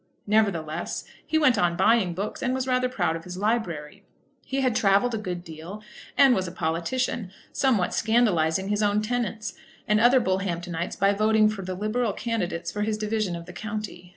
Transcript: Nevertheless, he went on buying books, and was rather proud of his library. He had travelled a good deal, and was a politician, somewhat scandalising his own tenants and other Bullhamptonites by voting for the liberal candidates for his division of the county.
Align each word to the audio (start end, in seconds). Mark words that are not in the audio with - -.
Nevertheless, 0.25 1.03
he 1.23 1.37
went 1.37 1.59
on 1.59 1.75
buying 1.77 2.15
books, 2.15 2.41
and 2.41 2.55
was 2.55 2.65
rather 2.65 2.89
proud 2.89 3.15
of 3.15 3.23
his 3.23 3.37
library. 3.37 4.03
He 4.43 4.61
had 4.61 4.75
travelled 4.75 5.13
a 5.13 5.17
good 5.19 5.43
deal, 5.43 5.83
and 6.17 6.33
was 6.33 6.47
a 6.47 6.51
politician, 6.51 7.29
somewhat 7.53 7.91
scandalising 7.93 8.69
his 8.69 8.81
own 8.81 9.03
tenants 9.03 9.53
and 9.87 9.99
other 9.99 10.19
Bullhamptonites 10.19 10.95
by 10.95 11.13
voting 11.13 11.49
for 11.49 11.61
the 11.61 11.75
liberal 11.75 12.13
candidates 12.13 12.71
for 12.71 12.81
his 12.81 12.97
division 12.97 13.35
of 13.35 13.45
the 13.45 13.53
county. 13.53 14.09